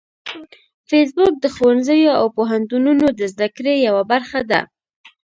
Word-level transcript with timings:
فېسبوک 0.89 1.33
د 1.39 1.45
ښوونځیو 1.55 2.11
او 2.19 2.25
پوهنتونونو 2.37 3.05
د 3.19 3.21
زده 3.33 3.47
کړې 3.55 3.73
یوه 3.87 4.03
برخه 4.11 4.39
ده 4.51 4.61